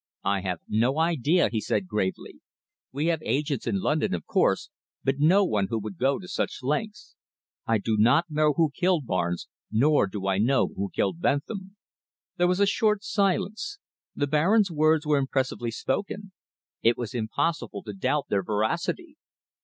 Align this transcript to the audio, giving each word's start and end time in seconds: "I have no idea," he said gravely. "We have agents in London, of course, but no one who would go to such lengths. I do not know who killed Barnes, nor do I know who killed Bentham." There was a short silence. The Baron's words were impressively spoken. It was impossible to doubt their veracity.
"I 0.25 0.41
have 0.41 0.61
no 0.67 0.97
idea," 0.97 1.49
he 1.51 1.61
said 1.61 1.85
gravely. 1.87 2.39
"We 2.91 3.05
have 3.13 3.21
agents 3.21 3.67
in 3.67 3.81
London, 3.81 4.15
of 4.15 4.25
course, 4.25 4.71
but 5.03 5.19
no 5.19 5.45
one 5.45 5.67
who 5.69 5.77
would 5.77 5.99
go 5.99 6.17
to 6.17 6.27
such 6.27 6.63
lengths. 6.63 7.13
I 7.67 7.77
do 7.77 7.97
not 7.99 8.25
know 8.27 8.53
who 8.53 8.71
killed 8.73 9.05
Barnes, 9.05 9.47
nor 9.71 10.07
do 10.07 10.25
I 10.25 10.39
know 10.39 10.69
who 10.75 10.89
killed 10.91 11.21
Bentham." 11.21 11.75
There 12.37 12.47
was 12.47 12.59
a 12.59 12.65
short 12.65 13.03
silence. 13.03 13.77
The 14.15 14.25
Baron's 14.25 14.71
words 14.71 15.05
were 15.05 15.19
impressively 15.19 15.69
spoken. 15.69 16.31
It 16.81 16.97
was 16.97 17.13
impossible 17.13 17.83
to 17.83 17.93
doubt 17.93 18.25
their 18.27 18.41
veracity. 18.41 19.17